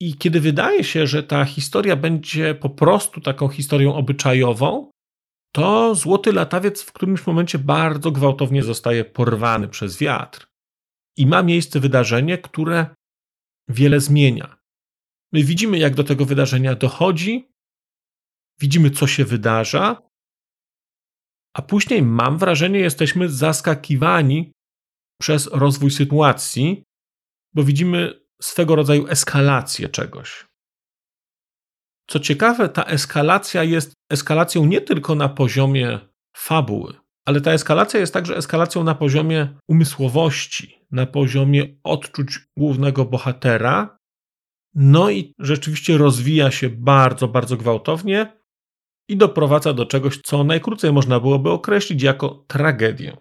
I 0.00 0.14
kiedy 0.14 0.40
wydaje 0.40 0.84
się, 0.84 1.06
że 1.06 1.22
ta 1.22 1.44
historia 1.44 1.96
będzie 1.96 2.54
po 2.54 2.70
prostu 2.70 3.20
taką 3.20 3.48
historią 3.48 3.94
obyczajową, 3.94 4.90
to 5.52 5.94
złoty 5.94 6.32
latawiec 6.32 6.82
w 6.82 6.92
którymś 6.92 7.26
momencie 7.26 7.58
bardzo 7.58 8.10
gwałtownie 8.10 8.62
zostaje 8.62 9.04
porwany 9.04 9.68
przez 9.68 9.98
wiatr. 9.98 10.46
I 11.16 11.26
ma 11.26 11.42
miejsce 11.42 11.80
wydarzenie, 11.80 12.38
które 12.38 12.86
wiele 13.68 14.00
zmienia. 14.00 14.56
My 15.32 15.44
widzimy, 15.44 15.78
jak 15.78 15.94
do 15.94 16.04
tego 16.04 16.24
wydarzenia 16.24 16.74
dochodzi, 16.74 17.48
widzimy, 18.60 18.90
co 18.90 19.06
się 19.06 19.24
wydarza, 19.24 20.07
a 21.58 21.62
później, 21.62 22.02
mam 22.02 22.38
wrażenie, 22.38 22.80
jesteśmy 22.80 23.28
zaskakiwani 23.28 24.52
przez 25.20 25.46
rozwój 25.46 25.90
sytuacji, 25.90 26.82
bo 27.54 27.64
widzimy 27.64 28.20
swego 28.42 28.76
rodzaju 28.76 29.06
eskalację 29.08 29.88
czegoś. 29.88 30.46
Co 32.10 32.20
ciekawe, 32.20 32.68
ta 32.68 32.84
eskalacja 32.84 33.64
jest 33.64 33.92
eskalacją 34.10 34.64
nie 34.64 34.80
tylko 34.80 35.14
na 35.14 35.28
poziomie 35.28 36.00
fabuły, 36.36 36.94
ale 37.26 37.40
ta 37.40 37.52
eskalacja 37.52 38.00
jest 38.00 38.12
także 38.12 38.36
eskalacją 38.36 38.84
na 38.84 38.94
poziomie 38.94 39.58
umysłowości, 39.68 40.86
na 40.90 41.06
poziomie 41.06 41.76
odczuć 41.84 42.38
głównego 42.58 43.04
bohatera. 43.04 43.98
No 44.74 45.10
i 45.10 45.32
rzeczywiście 45.38 45.98
rozwija 45.98 46.50
się 46.50 46.68
bardzo, 46.68 47.28
bardzo 47.28 47.56
gwałtownie 47.56 48.37
i 49.08 49.16
doprowadza 49.16 49.72
do 49.72 49.86
czegoś, 49.86 50.20
co 50.20 50.44
najkrócej 50.44 50.92
można 50.92 51.20
byłoby 51.20 51.50
określić 51.50 52.02
jako 52.02 52.44
tragedię. 52.48 53.16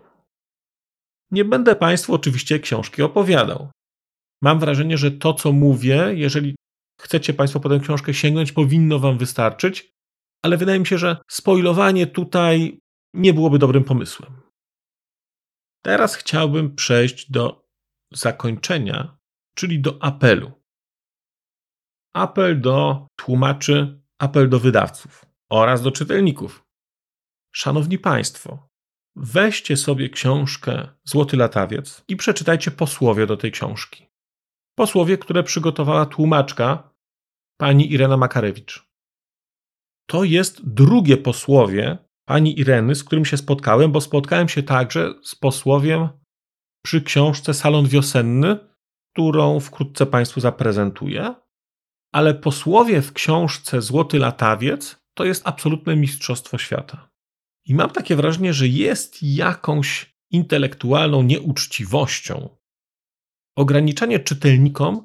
Nie 1.32 1.46
będę 1.46 1.75
Państwu 1.75 2.13
oczywiście 2.13 2.60
książki 2.60 3.01
opowiadał. 3.01 3.72
Mam 4.41 4.60
wrażenie, 4.60 4.98
że 4.98 5.12
to, 5.12 5.34
co 5.34 5.51
mówię, 5.51 6.10
jeżeli 6.13 6.56
chcecie 7.01 7.34
Państwo 7.34 7.60
po 7.60 7.70
tę 7.70 7.79
książkę 7.79 8.13
sięgnąć, 8.13 8.51
powinno 8.51 9.00
Wam 9.00 9.17
wystarczyć, 9.17 9.91
ale 10.44 10.58
wydaje 10.58 10.79
mi 10.79 10.86
się, 10.86 10.98
że 10.98 11.17
spoilowanie 11.29 12.08
tutaj 12.08 12.79
nie 13.13 13.34
byłoby 13.34 13.60
dobrym 13.60 13.84
pomysłem. 13.84 14.41
Teraz 15.84 16.15
chciałbym 16.15 16.75
przejść 16.75 17.32
do 17.32 17.67
zakończenia, 18.13 19.17
czyli 19.56 19.79
do 19.79 20.03
apelu. 20.03 20.51
Apel 22.13 22.62
do 22.62 23.08
tłumaczy, 23.15 24.01
apel 24.20 24.50
do 24.50 24.60
wydawców 24.60 25.27
oraz 25.50 25.82
do 25.82 25.92
czytelników. 25.92 26.66
Szanowni 27.56 27.98
Państwo, 28.00 28.70
weźcie 29.16 29.77
sobie 29.77 30.10
książkę 30.10 30.88
Złoty 31.04 31.38
Latawiec 31.38 32.04
i 32.08 32.16
przeczytajcie 32.16 32.72
posłowie 32.72 33.27
do 33.27 33.38
tej 33.38 33.51
książki. 33.51 34.08
Posłowie, 34.75 35.18
które 35.18 35.44
przygotowała 35.44 36.06
tłumaczka 36.06 36.96
pani 37.60 37.94
Irena 37.94 38.18
Makarewicz. 38.18 38.88
To 40.10 40.24
jest 40.24 40.70
drugie 40.70 41.18
posłowie 41.18 41.98
pani 42.27 42.60
Ireny, 42.60 42.96
z 42.96 43.04
którym 43.04 43.25
się 43.25 43.38
spotkałem, 43.38 43.92
bo 43.92 44.01
spotkałem 44.01 44.50
się 44.50 44.63
także 44.63 45.13
z 45.24 45.36
posłowiem 45.36 46.10
przy 46.86 47.01
książce 47.01 47.54
Salon 47.54 47.88
Wiosenny, 47.88 48.58
którą 49.13 49.60
wkrótce 49.60 50.06
Państwu 50.06 50.39
zaprezentuję. 50.39 51.36
Ale 52.13 52.34
posłowie 52.34 53.01
w 53.01 53.13
książce 53.13 53.82
Złoty 53.82 54.20
Latawiec 54.20 54.97
to 55.18 55.26
jest 55.26 55.48
absolutne 55.48 55.96
mistrzostwo 55.96 56.58
świata. 56.58 57.10
I 57.66 57.76
mam 57.76 57.90
takie 57.90 58.16
wrażenie, 58.16 58.54
że 58.54 58.68
jest 58.68 59.24
jakąś 59.24 60.18
intelektualną 60.32 61.24
nieuczciwością 61.24 62.58
ograniczanie 63.56 64.20
czytelnikom 64.20 65.04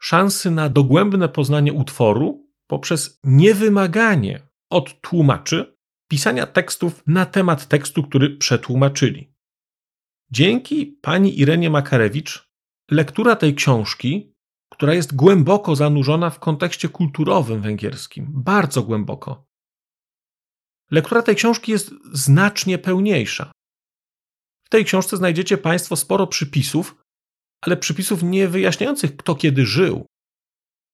szansy 0.00 0.50
na 0.50 0.68
dogłębne 0.68 1.28
poznanie 1.28 1.72
utworu 1.72 2.46
poprzez 2.66 3.20
niewymaganie 3.24 4.48
od 4.70 5.00
tłumaczy 5.00 5.76
pisania 6.10 6.46
tekstów 6.46 7.02
na 7.06 7.26
temat 7.26 7.68
tekstu, 7.68 8.02
który 8.02 8.36
przetłumaczyli. 8.36 9.34
Dzięki 10.30 10.86
pani 10.86 11.40
Irenie 11.40 11.70
Makarewicz 11.70 12.50
lektura 12.90 13.36
tej 13.36 13.54
książki, 13.54 14.35
która 14.72 14.94
jest 14.94 15.16
głęboko 15.16 15.76
zanurzona 15.76 16.30
w 16.30 16.38
kontekście 16.38 16.88
kulturowym 16.88 17.62
węgierskim, 17.62 18.26
bardzo 18.28 18.82
głęboko. 18.82 19.46
Lektura 20.90 21.22
tej 21.22 21.36
książki 21.36 21.72
jest 21.72 21.90
znacznie 22.12 22.78
pełniejsza. 22.78 23.52
W 24.64 24.68
tej 24.68 24.84
książce 24.84 25.16
znajdziecie 25.16 25.58
Państwo 25.58 25.96
sporo 25.96 26.26
przypisów, 26.26 26.96
ale 27.60 27.76
przypisów 27.76 28.22
nie 28.22 28.48
wyjaśniających, 28.48 29.16
kto 29.16 29.34
kiedy 29.34 29.66
żył, 29.66 30.06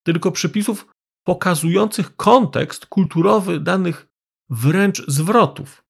tylko 0.05 0.33
przypisów 0.33 0.87
pokazujących 1.25 2.17
kontekst 2.17 2.87
kulturowy 2.87 3.61
danych 3.61 4.09
wręcz 4.51 5.07
zwrotów. 5.09 5.85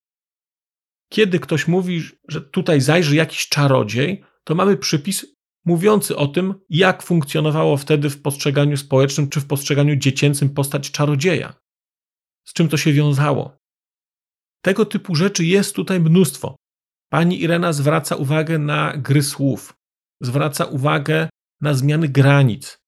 Kiedy 1.13 1.41
ktoś 1.41 1.69
mówi, 1.69 2.03
że 2.29 2.41
tutaj 2.41 2.81
zajrzy 2.81 3.17
jakiś 3.17 3.49
czarodziej, 3.49 4.25
to 4.45 4.55
mamy 4.55 4.77
przypis 4.77 5.27
mówiący 5.65 6.17
o 6.17 6.27
tym, 6.27 6.55
jak 6.69 7.03
funkcjonowało 7.03 7.77
wtedy 7.77 8.11
w 8.11 8.23
postrzeganiu 8.23 8.77
społecznym 8.77 9.29
czy 9.29 9.41
w 9.41 9.47
postrzeganiu 9.47 9.97
dziecięcym 9.97 10.51
postać 10.51 10.91
czarodzieja. 10.91 11.55
Z 12.45 12.53
czym 12.53 12.69
to 12.69 12.77
się 12.77 12.93
wiązało. 12.93 13.57
Tego 14.65 14.87
typu 14.87 15.15
rzeczy 15.15 15.45
jest 15.45 15.75
tutaj 15.75 16.01
mnóstwo. 16.01 16.57
Pani 17.09 17.43
Irena 17.43 17.73
zwraca 17.73 18.17
uwagę 18.17 18.59
na 18.59 18.97
gry 18.97 19.23
słów, 19.23 19.75
zwraca 20.21 20.65
uwagę 20.65 21.29
na 21.61 21.75
zmiany 21.75 22.09
granic, 22.09 22.79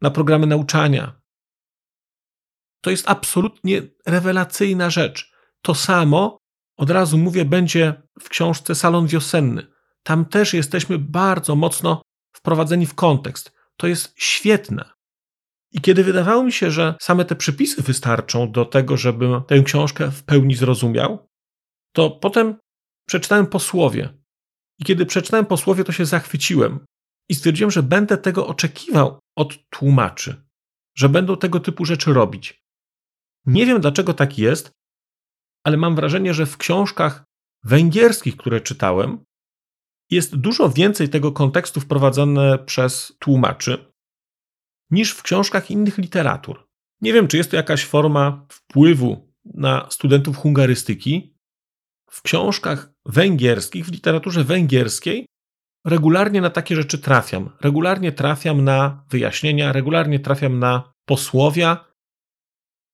na 0.00 0.10
programy 0.10 0.46
nauczania. 0.46 1.20
To 2.80 2.90
jest 2.90 3.08
absolutnie 3.08 3.82
rewelacyjna 4.06 4.90
rzecz. 4.90 5.32
To 5.62 5.74
samo, 5.74 6.38
od 6.76 6.90
razu 6.90 7.18
mówię, 7.18 7.44
będzie 7.44 8.02
w 8.20 8.28
książce 8.28 8.74
Salon 8.74 9.06
Wiosenny. 9.06 9.66
Tam 10.02 10.24
też 10.24 10.54
jesteśmy 10.54 10.98
bardzo 10.98 11.56
mocno 11.56 12.02
wprowadzeni 12.38 12.86
w 12.86 12.94
kontekst. 12.94 13.52
To 13.76 13.86
jest 13.86 14.14
świetne. 14.16 14.90
I 15.72 15.80
kiedy 15.80 16.04
wydawało 16.04 16.44
mi 16.44 16.52
się, 16.52 16.70
że 16.70 16.94
same 17.00 17.24
te 17.24 17.36
przypisy 17.36 17.82
wystarczą 17.82 18.52
do 18.52 18.64
tego, 18.64 18.96
żebym 18.96 19.42
tę 19.42 19.62
książkę 19.62 20.10
w 20.10 20.24
pełni 20.24 20.54
zrozumiał, 20.54 21.28
to 21.92 22.10
potem 22.10 22.56
przeczytałem 23.08 23.46
posłowie 23.46 24.08
i 24.78 24.84
kiedy 24.84 25.06
przeczytałem 25.06 25.46
posłowie, 25.46 25.84
to 25.84 25.92
się 25.92 26.06
zachwyciłem 26.06 26.86
i 27.28 27.34
stwierdziłem, 27.34 27.70
że 27.70 27.82
będę 27.82 28.18
tego 28.18 28.46
oczekiwał 28.46 29.18
od 29.36 29.68
tłumaczy, 29.70 30.42
że 30.96 31.08
będą 31.08 31.36
tego 31.36 31.60
typu 31.60 31.84
rzeczy 31.84 32.12
robić. 32.12 32.62
Nie 33.46 33.66
wiem 33.66 33.80
dlaczego 33.80 34.14
tak 34.14 34.38
jest, 34.38 34.70
ale 35.64 35.76
mam 35.76 35.96
wrażenie, 35.96 36.34
że 36.34 36.46
w 36.46 36.56
książkach 36.56 37.24
węgierskich, 37.64 38.36
które 38.36 38.60
czytałem, 38.60 39.24
jest 40.10 40.36
dużo 40.36 40.70
więcej 40.70 41.08
tego 41.08 41.32
kontekstu 41.32 41.80
wprowadzone 41.80 42.58
przez 42.58 43.16
tłumaczy 43.18 43.92
niż 44.90 45.12
w 45.12 45.22
książkach 45.22 45.70
innych 45.70 45.98
literatur. 45.98 46.68
Nie 47.00 47.12
wiem, 47.12 47.28
czy 47.28 47.36
jest 47.36 47.50
to 47.50 47.56
jakaś 47.56 47.84
forma 47.84 48.46
wpływu 48.48 49.32
na 49.44 49.86
studentów 49.90 50.36
hungarystyki, 50.36 51.34
w 52.10 52.22
książkach 52.22 52.92
węgierskich, 53.06 53.86
w 53.86 53.92
literaturze 53.92 54.44
węgierskiej, 54.44 55.26
regularnie 55.84 56.40
na 56.40 56.50
takie 56.50 56.76
rzeczy 56.76 56.98
trafiam. 56.98 57.50
Regularnie 57.60 58.12
trafiam 58.12 58.64
na 58.64 59.04
wyjaśnienia, 59.10 59.72
regularnie 59.72 60.20
trafiam 60.20 60.58
na 60.58 60.92
posłowia, 61.04 61.84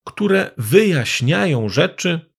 które 0.07 0.51
wyjaśniają 0.59 1.69
rzeczy 1.69 2.35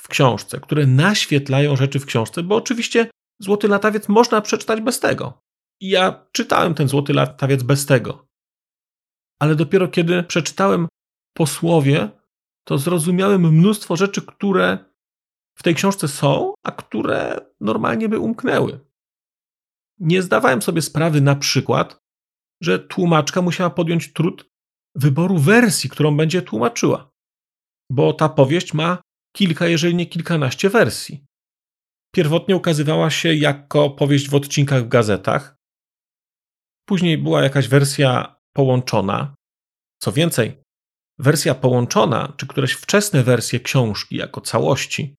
w 0.00 0.08
książce, 0.08 0.60
które 0.60 0.86
naświetlają 0.86 1.76
rzeczy 1.76 2.00
w 2.00 2.06
książce, 2.06 2.42
bo 2.42 2.56
oczywiście 2.56 3.10
Złoty 3.40 3.68
Latawiec 3.68 4.08
można 4.08 4.40
przeczytać 4.40 4.80
bez 4.80 5.00
tego. 5.00 5.42
I 5.80 5.88
ja 5.88 6.26
czytałem 6.32 6.74
ten 6.74 6.88
Złoty 6.88 7.12
Latawiec 7.12 7.62
bez 7.62 7.86
tego. 7.86 8.28
Ale 9.40 9.54
dopiero 9.54 9.88
kiedy 9.88 10.22
przeczytałem 10.22 10.88
posłowie, 11.36 12.10
to 12.64 12.78
zrozumiałem 12.78 13.52
mnóstwo 13.52 13.96
rzeczy, 13.96 14.22
które 14.22 14.78
w 15.58 15.62
tej 15.62 15.74
książce 15.74 16.08
są, 16.08 16.54
a 16.64 16.72
które 16.72 17.36
normalnie 17.60 18.08
by 18.08 18.18
umknęły. 18.18 18.80
Nie 19.98 20.22
zdawałem 20.22 20.62
sobie 20.62 20.82
sprawy 20.82 21.20
na 21.20 21.36
przykład, 21.36 21.98
że 22.62 22.78
tłumaczka 22.78 23.42
musiała 23.42 23.70
podjąć 23.70 24.12
trud 24.12 24.50
wyboru 24.94 25.38
wersji, 25.38 25.90
którą 25.90 26.16
będzie 26.16 26.42
tłumaczyła, 26.42 27.10
bo 27.90 28.12
ta 28.12 28.28
powieść 28.28 28.74
ma 28.74 29.02
kilka, 29.36 29.66
jeżeli 29.66 29.94
nie 29.94 30.06
kilkanaście 30.06 30.70
wersji. 30.70 31.27
Pierwotnie 32.18 32.56
ukazywała 32.56 33.10
się 33.10 33.34
jako 33.34 33.90
powieść 33.90 34.28
w 34.28 34.34
odcinkach 34.34 34.84
w 34.84 34.88
gazetach. 34.88 35.56
Później 36.88 37.18
była 37.18 37.42
jakaś 37.42 37.68
wersja 37.68 38.36
połączona. 38.52 39.34
Co 40.02 40.12
więcej, 40.12 40.62
wersja 41.18 41.54
połączona, 41.54 42.32
czy 42.36 42.46
któreś 42.46 42.72
wczesne 42.72 43.22
wersje 43.22 43.60
książki 43.60 44.16
jako 44.16 44.40
całości, 44.40 45.14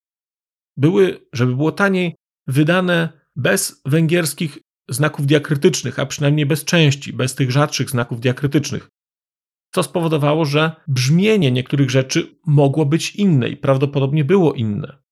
były, 0.78 1.28
żeby 1.34 1.56
było 1.56 1.72
taniej, 1.72 2.16
wydane 2.48 3.10
bez 3.36 3.82
węgierskich 3.86 4.60
znaków 4.90 5.26
diakrytycznych, 5.26 6.00
a 6.00 6.06
przynajmniej 6.06 6.46
bez 6.46 6.66
części, 6.66 7.14
bez 7.14 7.36
tych 7.36 7.52
rzadszych 7.52 7.90
znaków 7.90 8.20
diakrytycznych. 8.20 8.88
Co 9.76 9.84
spowodowało, 9.84 10.46
że 10.46 10.72
brzmienie 10.88 11.52
niektórych 11.52 11.90
rzeczy 11.90 12.40
mogło 12.46 12.86
być 12.86 13.16
inne 13.16 13.50
i 13.50 13.58
prawdopodobnie 13.58 14.24
było 14.24 14.54
inne. 14.54 15.09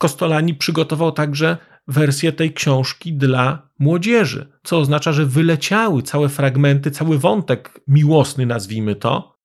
Kostolani 0.00 0.54
przygotował 0.54 1.12
także 1.12 1.56
wersję 1.88 2.32
tej 2.32 2.54
książki 2.54 3.12
dla 3.12 3.70
młodzieży, 3.78 4.52
co 4.62 4.78
oznacza, 4.78 5.12
że 5.12 5.26
wyleciały 5.26 6.02
całe 6.02 6.28
fragmenty, 6.28 6.90
cały 6.90 7.18
wątek 7.18 7.80
miłosny, 7.86 8.46
nazwijmy 8.46 8.96
to, 8.96 9.38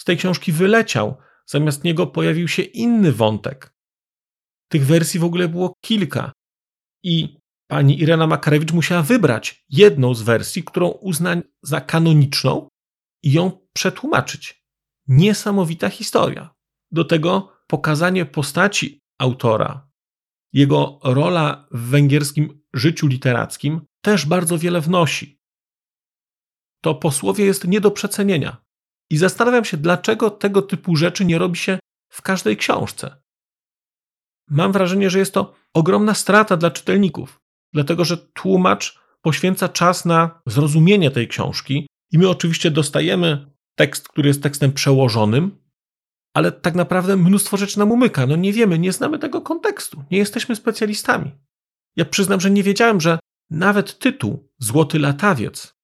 z 0.00 0.04
tej 0.04 0.16
książki 0.16 0.52
wyleciał. 0.52 1.16
Zamiast 1.46 1.84
niego 1.84 2.06
pojawił 2.06 2.48
się 2.48 2.62
inny 2.62 3.12
wątek. 3.12 3.74
Tych 4.68 4.86
wersji 4.86 5.20
w 5.20 5.24
ogóle 5.24 5.48
było 5.48 5.74
kilka. 5.84 6.32
I 7.02 7.38
pani 7.66 8.00
Irena 8.00 8.26
Makarewicz 8.26 8.72
musiała 8.72 9.02
wybrać 9.02 9.64
jedną 9.68 10.14
z 10.14 10.22
wersji, 10.22 10.64
którą 10.64 10.88
uzna 10.88 11.36
za 11.62 11.80
kanoniczną 11.80 12.68
i 13.22 13.32
ją 13.32 13.66
przetłumaczyć. 13.72 14.64
Niesamowita 15.08 15.88
historia. 15.88 16.54
Do 16.90 17.04
tego 17.04 17.52
pokazanie 17.66 18.26
postaci 18.26 19.00
autora, 19.18 19.87
jego 20.52 20.98
rola 21.04 21.66
w 21.70 21.88
węgierskim 21.88 22.60
życiu 22.74 23.06
literackim 23.06 23.80
też 24.00 24.26
bardzo 24.26 24.58
wiele 24.58 24.80
wnosi. 24.80 25.40
To 26.82 26.94
posłowie 26.94 27.44
jest 27.44 27.64
nie 27.64 27.80
do 27.80 27.90
przecenienia. 27.90 28.56
I 29.10 29.16
zastanawiam 29.16 29.64
się, 29.64 29.76
dlaczego 29.76 30.30
tego 30.30 30.62
typu 30.62 30.96
rzeczy 30.96 31.24
nie 31.24 31.38
robi 31.38 31.56
się 31.56 31.78
w 32.08 32.22
każdej 32.22 32.56
książce. 32.56 33.22
Mam 34.50 34.72
wrażenie, 34.72 35.10
że 35.10 35.18
jest 35.18 35.34
to 35.34 35.54
ogromna 35.74 36.14
strata 36.14 36.56
dla 36.56 36.70
czytelników, 36.70 37.40
dlatego 37.72 38.04
że 38.04 38.16
tłumacz 38.16 38.98
poświęca 39.22 39.68
czas 39.68 40.04
na 40.04 40.40
zrozumienie 40.46 41.10
tej 41.10 41.28
książki 41.28 41.86
i 42.12 42.18
my 42.18 42.28
oczywiście 42.28 42.70
dostajemy 42.70 43.50
tekst, 43.74 44.08
który 44.08 44.28
jest 44.28 44.42
tekstem 44.42 44.72
przełożonym, 44.72 45.58
ale 46.38 46.52
tak 46.52 46.74
naprawdę 46.74 47.16
mnóstwo 47.16 47.56
rzeczy 47.56 47.78
nam 47.78 47.92
umyka. 47.92 48.26
No 48.26 48.36
nie 48.36 48.52
wiemy, 48.52 48.78
nie 48.78 48.92
znamy 48.92 49.18
tego 49.18 49.40
kontekstu, 49.40 50.04
nie 50.10 50.18
jesteśmy 50.18 50.56
specjalistami. 50.56 51.30
Ja 51.96 52.04
przyznam, 52.04 52.40
że 52.40 52.50
nie 52.50 52.62
wiedziałem, 52.62 53.00
że 53.00 53.18
nawet 53.50 53.98
tytuł 53.98 54.48
Złoty 54.58 54.98
Latawiec 54.98 55.74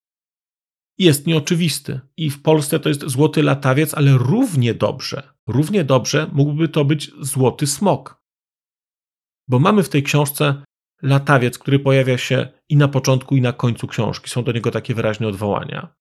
jest 0.98 1.26
nieoczywisty 1.26 2.00
i 2.16 2.30
w 2.30 2.42
Polsce 2.42 2.80
to 2.80 2.88
jest 2.88 3.04
Złoty 3.06 3.42
Latawiec, 3.42 3.94
ale 3.94 4.18
równie 4.18 4.74
dobrze, 4.74 5.22
równie 5.46 5.84
dobrze 5.84 6.30
mógłby 6.32 6.68
to 6.68 6.84
być 6.84 7.10
Złoty 7.20 7.66
Smok. 7.66 8.22
Bo 9.48 9.58
mamy 9.58 9.82
w 9.82 9.88
tej 9.88 10.02
książce 10.02 10.62
latawiec, 11.02 11.58
który 11.58 11.78
pojawia 11.78 12.18
się 12.18 12.48
i 12.68 12.76
na 12.76 12.88
początku, 12.88 13.36
i 13.36 13.40
na 13.40 13.52
końcu 13.52 13.86
książki. 13.86 14.30
Są 14.30 14.44
do 14.44 14.52
niego 14.52 14.70
takie 14.70 14.94
wyraźne 14.94 15.28
odwołania. 15.28 15.94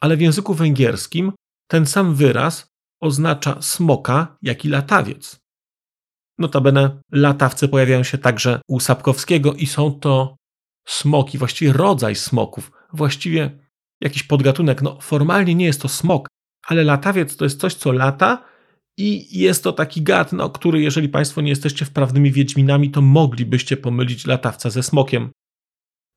Ale 0.00 0.16
w 0.16 0.20
języku 0.20 0.54
węgierskim 0.54 1.32
ten 1.68 1.86
sam 1.86 2.14
wyraz 2.14 2.69
oznacza 3.00 3.62
smoka, 3.62 4.36
jak 4.42 4.64
i 4.64 4.68
latawiec. 4.68 5.40
Notabene 6.38 7.02
latawce 7.12 7.68
pojawiają 7.68 8.02
się 8.02 8.18
także 8.18 8.60
u 8.68 8.80
Sapkowskiego 8.80 9.54
i 9.54 9.66
są 9.66 9.92
to 9.92 10.36
smoki, 10.88 11.38
właściwie 11.38 11.72
rodzaj 11.72 12.14
smoków, 12.14 12.72
właściwie 12.92 13.58
jakiś 14.00 14.22
podgatunek. 14.22 14.82
No, 14.82 14.98
formalnie 15.00 15.54
nie 15.54 15.64
jest 15.64 15.82
to 15.82 15.88
smok, 15.88 16.28
ale 16.66 16.84
latawiec 16.84 17.36
to 17.36 17.44
jest 17.44 17.60
coś, 17.60 17.74
co 17.74 17.92
lata 17.92 18.44
i 18.96 19.38
jest 19.40 19.64
to 19.64 19.72
taki 19.72 20.02
gad, 20.02 20.32
no, 20.32 20.50
który, 20.50 20.82
jeżeli 20.82 21.08
Państwo 21.08 21.40
nie 21.40 21.50
jesteście 21.50 21.84
wprawnymi 21.84 22.32
wiedźminami, 22.32 22.90
to 22.90 23.02
moglibyście 23.02 23.76
pomylić 23.76 24.26
latawca 24.26 24.70
ze 24.70 24.82
smokiem. 24.82 25.30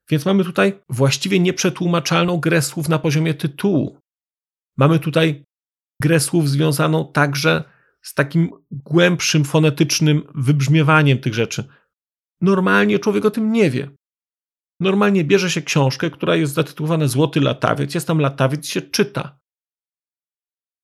Więc 0.10 0.26
mamy 0.26 0.44
tutaj 0.44 0.80
właściwie 0.90 1.40
nieprzetłumaczalną 1.40 2.40
grę 2.40 2.62
słów 2.62 2.90
na 2.90 3.00
poziomie 3.00 3.34
tytułu. 3.34 3.98
Mamy 4.78 5.00
tutaj 5.00 5.44
grę 6.04 6.20
słów 6.20 6.50
związaną 6.50 7.12
także 7.12 7.64
z 8.02 8.14
takim 8.14 8.50
głębszym 8.72 9.44
fonetycznym 9.44 10.24
wybrzmiewaniem 10.36 11.20
tych 11.20 11.34
rzeczy. 11.34 11.64
Normalnie 12.42 13.00
człowiek 13.00 13.26
o 13.26 13.32
tym 13.32 13.52
nie 13.52 13.70
wie. 13.72 13.90
Normalnie 14.80 15.24
bierze 15.24 15.52
się 15.52 15.62
książkę, 15.62 16.10
która 16.10 16.36
jest 16.36 16.54
zatytułowana 16.54 17.08
Złoty 17.08 17.42
Latawiec, 17.42 17.94
jest 17.96 18.08
tam 18.08 18.20
latawiec 18.20 18.68
się 18.68 18.82
czyta. 18.82 19.40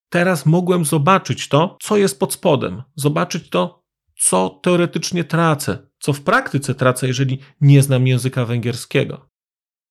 Teraz 0.09 0.45
mogłem 0.45 0.85
zobaczyć 0.85 1.47
to, 1.47 1.77
co 1.81 1.97
jest 1.97 2.19
pod 2.19 2.33
spodem, 2.33 2.83
zobaczyć 2.95 3.49
to, 3.49 3.83
co 4.19 4.49
teoretycznie 4.49 5.23
tracę, 5.23 5.77
co 5.99 6.13
w 6.13 6.21
praktyce 6.21 6.75
tracę, 6.75 7.07
jeżeli 7.07 7.39
nie 7.61 7.83
znam 7.83 8.07
języka 8.07 8.45
węgierskiego. 8.45 9.29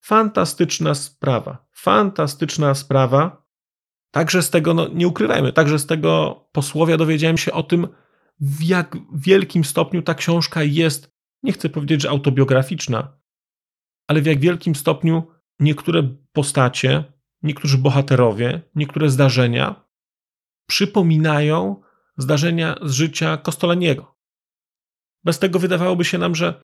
Fantastyczna 0.04 0.94
sprawa, 0.94 1.66
fantastyczna 1.72 2.74
sprawa, 2.74 3.47
Także 4.10 4.42
z 4.42 4.50
tego, 4.50 4.74
no 4.74 4.88
nie 4.88 5.08
ukrywajmy, 5.08 5.52
także 5.52 5.78
z 5.78 5.86
tego 5.86 6.40
posłowia 6.52 6.96
dowiedziałem 6.96 7.38
się 7.38 7.52
o 7.52 7.62
tym, 7.62 7.88
w 8.40 8.62
jak 8.62 8.96
wielkim 9.14 9.64
stopniu 9.64 10.02
ta 10.02 10.14
książka 10.14 10.62
jest, 10.62 11.10
nie 11.42 11.52
chcę 11.52 11.68
powiedzieć, 11.68 12.02
że 12.02 12.10
autobiograficzna, 12.10 13.18
ale 14.06 14.22
w 14.22 14.26
jak 14.26 14.40
wielkim 14.40 14.74
stopniu 14.74 15.26
niektóre 15.60 16.02
postacie, 16.32 17.04
niektórzy 17.42 17.78
bohaterowie, 17.78 18.62
niektóre 18.74 19.10
zdarzenia 19.10 19.88
przypominają 20.68 21.82
zdarzenia 22.16 22.76
z 22.82 22.92
życia 22.92 23.36
Kostolaniego. 23.36 24.18
Bez 25.24 25.38
tego 25.38 25.58
wydawałoby 25.58 26.04
się 26.04 26.18
nam, 26.18 26.34
że 26.34 26.62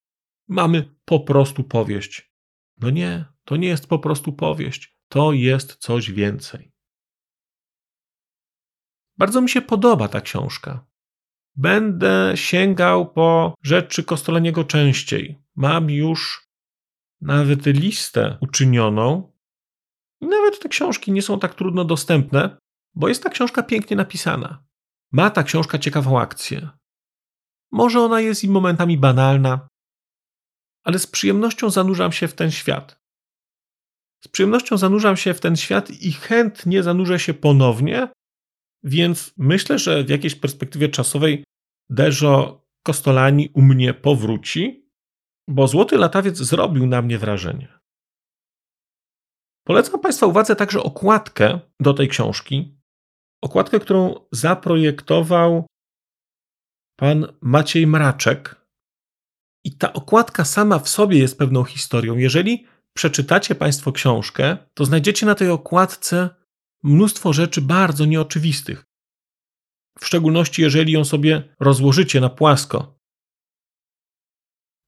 mamy 0.48 0.94
po 1.04 1.20
prostu 1.20 1.64
powieść. 1.64 2.35
No 2.80 2.90
nie, 2.90 3.24
to 3.44 3.57
nie 3.57 3.68
jest 3.68 3.87
po 3.87 3.98
prostu 3.98 4.33
powieść, 4.33 4.98
to 5.09 5.33
jest 5.33 5.76
coś 5.76 6.12
więcej. 6.12 6.73
Bardzo 9.18 9.40
mi 9.40 9.50
się 9.50 9.62
podoba 9.62 10.09
ta 10.09 10.20
książka. 10.20 10.87
Będę 11.57 12.33
sięgał 12.35 13.12
po 13.12 13.55
rzeczy 13.62 14.05
Kostolaniego 14.05 14.64
częściej. 14.64 15.42
Mam 15.57 15.90
już 15.90 16.48
nawet 17.20 17.66
listę 17.66 18.38
uczynioną. 18.40 19.33
Nawet 20.20 20.61
te 20.61 20.68
książki 20.68 21.12
nie 21.12 21.22
są 21.22 21.38
tak 21.38 21.55
trudno 21.55 21.85
dostępne, 21.85 22.57
bo 22.94 23.09
jest 23.09 23.22
ta 23.22 23.31
książka 23.31 23.62
pięknie 23.62 23.96
napisana. 23.96 24.64
Ma 25.12 25.31
ta 25.31 25.42
książka 25.42 25.79
ciekawą 25.79 26.20
akcję. 26.20 26.70
Może 27.72 28.00
ona 28.00 28.20
jest 28.20 28.44
i 28.44 28.48
momentami 28.48 28.98
banalna, 28.98 29.68
ale 30.85 30.98
z 30.98 31.07
przyjemnością 31.07 31.70
zanurzam 31.70 32.12
się 32.12 32.29
w 32.29 32.35
ten 32.35 32.50
świat. 32.50 33.00
Z 34.24 34.29
przyjemnością 34.29 34.77
zanurzam 34.77 35.16
się 35.16 35.35
w 35.35 35.40
ten 35.40 35.57
świat 35.57 35.90
i 35.90 36.12
chętnie 36.12 36.83
zanurzę 36.83 37.18
się 37.18 37.35
ponownie, 37.35 38.09
więc 38.85 39.35
myślę, 39.37 39.79
że 39.79 40.05
w 40.05 40.09
jakiejś 40.09 40.35
perspektywie 40.35 40.88
czasowej 40.88 41.44
Deżo 41.90 42.64
Kostolani 42.87 43.49
u 43.55 43.62
mnie 43.62 43.94
powróci, 43.94 44.90
bo 45.49 45.68
Złoty 45.68 45.97
Latawiec 45.97 46.37
zrobił 46.37 46.87
na 46.87 47.03
mnie 47.03 47.18
wrażenie. 47.18 47.79
Polecam 49.66 50.01
Państwa 50.01 50.27
uwadze 50.27 50.57
także 50.57 50.83
okładkę 50.83 51.61
do 51.81 51.94
tej 51.94 52.09
książki. 52.09 52.79
Okładkę, 53.42 53.81
którą 53.81 54.14
zaprojektował 54.33 55.66
pan 56.99 57.27
Maciej 57.40 57.87
Mraczek. 57.87 58.66
I 59.64 59.77
ta 59.77 59.92
okładka 59.92 60.44
sama 60.44 60.79
w 60.79 60.88
sobie 60.88 61.18
jest 61.18 61.38
pewną 61.38 61.64
historią. 61.64 62.16
Jeżeli 62.16 62.66
przeczytacie 62.97 63.55
Państwo 63.55 63.92
książkę, 63.92 64.57
to 64.75 64.85
znajdziecie 64.85 65.27
na 65.27 65.35
tej 65.35 65.51
okładce 65.51 66.43
mnóstwo 66.85 67.33
rzeczy 67.33 67.62
bardzo 67.62 68.05
nieoczywistych. 68.05 68.85
W 69.99 70.07
szczególności, 70.07 70.62
jeżeli 70.62 70.92
ją 70.92 71.05
sobie 71.05 71.55
rozłożycie 71.61 72.20
na 72.20 72.31
płasko. 72.31 72.99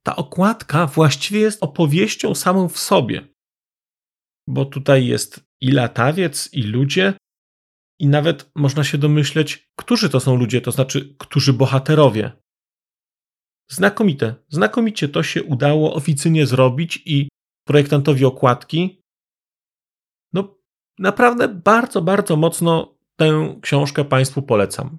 Ta 0.06 0.16
okładka 0.16 0.86
właściwie 0.86 1.40
jest 1.40 1.62
opowieścią 1.62 2.34
samą 2.34 2.68
w 2.68 2.78
sobie, 2.78 3.28
bo 4.48 4.64
tutaj 4.64 5.06
jest 5.06 5.44
i 5.60 5.70
latawiec, 5.70 6.52
i 6.52 6.62
ludzie, 6.62 7.14
i 8.00 8.06
nawet 8.06 8.50
można 8.54 8.84
się 8.84 8.98
domyśleć, 8.98 9.68
którzy 9.78 10.10
to 10.10 10.20
są 10.20 10.36
ludzie, 10.36 10.60
to 10.60 10.72
znaczy, 10.72 11.16
którzy 11.18 11.52
bohaterowie. 11.52 12.32
Znakomite, 13.70 14.34
znakomicie 14.48 15.08
to 15.08 15.22
się 15.22 15.44
udało 15.44 15.94
oficyjnie 15.94 16.46
zrobić 16.46 17.02
i 17.04 17.28
projektantowi 17.66 18.24
okładki 18.24 19.00
Naprawdę 20.98 21.48
bardzo, 21.48 22.02
bardzo 22.02 22.36
mocno 22.36 22.98
tę 23.16 23.58
książkę 23.62 24.04
Państwu 24.04 24.42
polecam. 24.42 24.98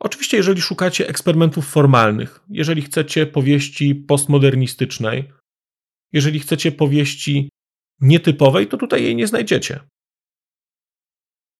Oczywiście, 0.00 0.36
jeżeli 0.36 0.62
szukacie 0.62 1.08
eksperymentów 1.08 1.68
formalnych, 1.68 2.40
jeżeli 2.48 2.82
chcecie 2.82 3.26
powieści 3.26 3.94
postmodernistycznej, 3.94 5.32
jeżeli 6.12 6.40
chcecie 6.40 6.72
powieści 6.72 7.50
nietypowej, 8.00 8.66
to 8.66 8.76
tutaj 8.76 9.02
jej 9.02 9.16
nie 9.16 9.26
znajdziecie. 9.26 9.80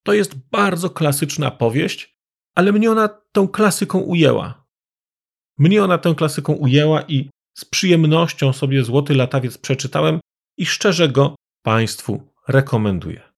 To 0.05 0.13
jest 0.13 0.35
bardzo 0.49 0.89
klasyczna 0.89 1.51
powieść, 1.51 2.15
ale 2.55 2.71
mnie 2.71 2.91
ona 2.91 3.07
tą 3.07 3.47
klasyką 3.47 3.99
ujęła. 3.99 4.67
Mnie 5.57 5.83
ona 5.83 5.97
tę 5.97 6.15
klasyką 6.15 6.53
ujęła 6.53 7.01
i 7.01 7.29
z 7.57 7.65
przyjemnością 7.65 8.53
sobie 8.53 8.83
Złoty 8.83 9.15
Latawiec 9.15 9.57
przeczytałem 9.57 10.19
i 10.57 10.65
szczerze 10.65 11.09
go 11.09 11.35
Państwu 11.65 12.32
rekomenduję. 12.47 13.33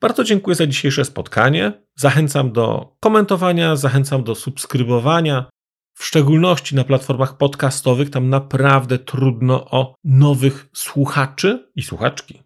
Bardzo 0.00 0.24
dziękuję 0.24 0.56
za 0.56 0.66
dzisiejsze 0.66 1.04
spotkanie. 1.04 1.82
Zachęcam 1.96 2.52
do 2.52 2.96
komentowania, 3.00 3.76
zachęcam 3.76 4.24
do 4.24 4.34
subskrybowania, 4.34 5.50
w 5.98 6.04
szczególności 6.04 6.74
na 6.74 6.84
platformach 6.84 7.36
podcastowych. 7.36 8.10
Tam 8.10 8.28
naprawdę 8.28 8.98
trudno 8.98 9.70
o 9.70 9.94
nowych 10.04 10.68
słuchaczy 10.72 11.70
i 11.74 11.82
słuchaczki. 11.82 12.42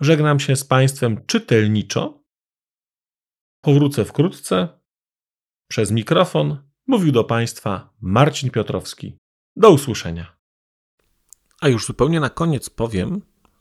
Żegnam 0.00 0.40
się 0.40 0.56
z 0.56 0.64
Państwem 0.64 1.26
czytelniczo. 1.26 2.22
Powrócę 3.60 4.04
wkrótce. 4.04 4.68
Przez 5.68 5.90
mikrofon 5.90 6.70
mówił 6.86 7.12
do 7.12 7.24
Państwa 7.24 7.94
Marcin 8.00 8.50
Piotrowski. 8.50 9.18
Do 9.56 9.70
usłyszenia. 9.70 10.36
A 11.60 11.68
już 11.68 11.86
zupełnie 11.86 12.20
na 12.20 12.30
koniec 12.30 12.70
powiem, 12.70 13.22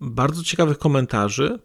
bardzo 0.00 0.42
ciekawych 0.42 0.78
komentarzy 0.78 1.58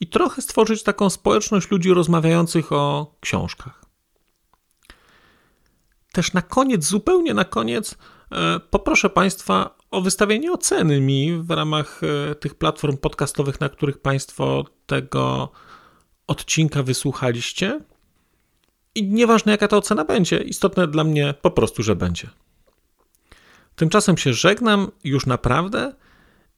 i 0.00 0.06
trochę 0.06 0.42
stworzyć 0.42 0.82
taką 0.82 1.10
społeczność 1.10 1.70
ludzi 1.70 1.94
rozmawiających 1.94 2.72
o 2.72 3.14
książkach. 3.20 3.84
Też 6.12 6.32
na 6.32 6.42
koniec, 6.42 6.84
zupełnie 6.84 7.34
na 7.34 7.44
koniec, 7.44 7.98
e, 8.32 8.60
poproszę 8.60 9.10
Państwa 9.10 9.76
o 9.90 10.00
wystawienie 10.00 10.52
oceny 10.52 11.00
mi 11.00 11.38
w 11.42 11.50
ramach 11.50 12.00
e, 12.02 12.34
tych 12.34 12.54
platform 12.54 12.96
podcastowych, 12.96 13.60
na 13.60 13.68
których 13.68 13.98
Państwo 13.98 14.64
tego 14.86 15.52
odcinka 16.26 16.82
wysłuchaliście. 16.82 17.80
I 18.94 19.08
nieważne 19.08 19.52
jaka 19.52 19.68
ta 19.68 19.76
ocena 19.76 20.04
będzie, 20.04 20.38
istotne 20.38 20.88
dla 20.88 21.04
mnie 21.04 21.34
po 21.42 21.50
prostu, 21.50 21.82
że 21.82 21.96
będzie. 21.96 22.30
Tymczasem 23.76 24.16
się 24.16 24.32
żegnam 24.32 24.90
już 25.04 25.26
naprawdę 25.26 25.92